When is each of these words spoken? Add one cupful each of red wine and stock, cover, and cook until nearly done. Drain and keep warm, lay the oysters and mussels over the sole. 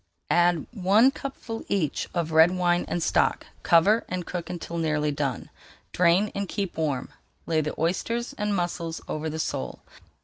Add 0.31 0.65
one 0.71 1.11
cupful 1.11 1.63
each 1.69 2.09
of 2.15 2.31
red 2.31 2.49
wine 2.49 2.85
and 2.87 3.03
stock, 3.03 3.45
cover, 3.61 4.03
and 4.09 4.25
cook 4.25 4.49
until 4.49 4.79
nearly 4.79 5.11
done. 5.11 5.51
Drain 5.91 6.31
and 6.33 6.49
keep 6.49 6.75
warm, 6.75 7.09
lay 7.45 7.61
the 7.61 7.79
oysters 7.79 8.33
and 8.35 8.55
mussels 8.55 8.99
over 9.07 9.29
the 9.29 9.37
sole. 9.37 9.81